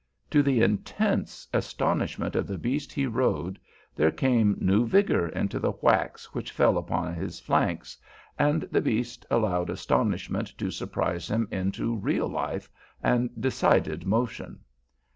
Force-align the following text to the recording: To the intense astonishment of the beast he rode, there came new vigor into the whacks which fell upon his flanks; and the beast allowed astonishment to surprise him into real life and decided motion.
To 0.31 0.41
the 0.41 0.63
intense 0.63 1.47
astonishment 1.53 2.35
of 2.35 2.47
the 2.47 2.57
beast 2.57 2.91
he 2.91 3.05
rode, 3.05 3.59
there 3.95 4.09
came 4.09 4.57
new 4.59 4.83
vigor 4.87 5.27
into 5.29 5.59
the 5.59 5.73
whacks 5.73 6.33
which 6.33 6.51
fell 6.51 6.79
upon 6.79 7.13
his 7.13 7.39
flanks; 7.39 7.99
and 8.39 8.63
the 8.71 8.81
beast 8.81 9.27
allowed 9.29 9.69
astonishment 9.69 10.57
to 10.57 10.71
surprise 10.71 11.29
him 11.29 11.47
into 11.51 11.95
real 11.97 12.27
life 12.27 12.67
and 13.03 13.29
decided 13.39 14.07
motion. 14.07 14.61